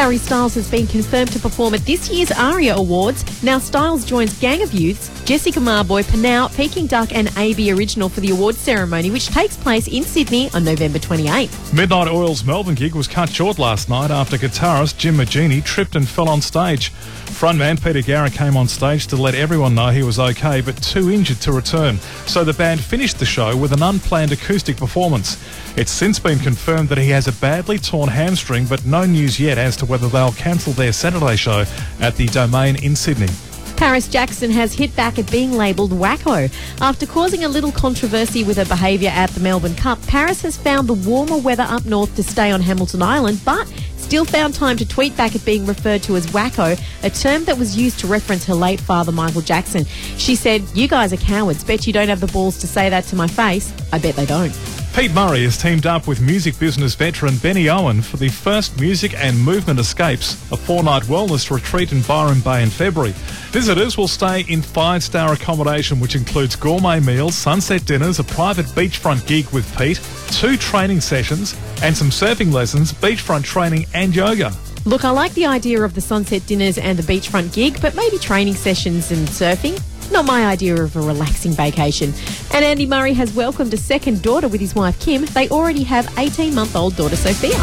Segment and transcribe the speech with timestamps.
[0.00, 3.22] Harry Styles has been confirmed to perform at this year's ARIA Awards.
[3.42, 8.20] Now Styles joins Gang of Youths, Jessica Mauboy, Pnau, Peking Duk and AB Original for
[8.20, 11.74] the awards ceremony, which takes place in Sydney on November 28th.
[11.74, 16.08] Midnight Oil's Melbourne gig was cut short last night after guitarist Jim Moginie tripped and
[16.08, 16.90] fell on stage.
[17.26, 21.10] Frontman Peter Garrett came on stage to let everyone know he was okay, but too
[21.10, 21.98] injured to return.
[22.26, 25.36] So the band finished the show with an unplanned acoustic performance.
[25.76, 29.56] It's since been confirmed that he has a badly torn hamstring, but no news yet
[29.56, 31.64] as to whether they'll cancel their Saturday show
[32.00, 33.28] at the Domain in Sydney.
[33.76, 36.52] Paris Jackson has hit back at being labelled wacko.
[36.82, 40.86] After causing a little controversy with her behaviour at the Melbourne Cup, Paris has found
[40.86, 43.66] the warmer weather up north to stay on Hamilton Island, but
[43.96, 47.56] still found time to tweet back at being referred to as wacko, a term that
[47.56, 49.86] was used to reference her late father, Michael Jackson.
[50.18, 51.64] She said, You guys are cowards.
[51.64, 53.72] Bet you don't have the balls to say that to my face.
[53.94, 54.52] I bet they don't.
[54.94, 59.14] Pete Murray has teamed up with music business veteran Benny Owen for the first Music
[59.14, 63.12] and Movement Escapes, a four night wellness retreat in Byron Bay in February.
[63.52, 68.66] Visitors will stay in five star accommodation, which includes gourmet meals, sunset dinners, a private
[68.66, 70.00] beachfront gig with Pete,
[70.32, 74.52] two training sessions, and some surfing lessons, beachfront training, and yoga.
[74.84, 78.18] Look, I like the idea of the sunset dinners and the beachfront gig, but maybe
[78.18, 79.80] training sessions and surfing.
[80.10, 82.12] Not my idea of a relaxing vacation.
[82.52, 85.24] And Andy Murray has welcomed a second daughter with his wife Kim.
[85.26, 87.56] They already have 18 month old daughter Sophia.